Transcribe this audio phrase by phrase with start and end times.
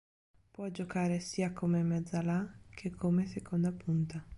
[0.49, 4.25] Può giocare sia come mezzala che come seconda punta.